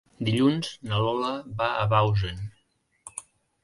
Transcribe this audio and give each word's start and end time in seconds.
Dilluns 0.29 0.71
na 0.93 1.03
Lola 1.03 1.31
va 1.61 1.71
a 1.75 1.87
Bausen. 1.95 2.45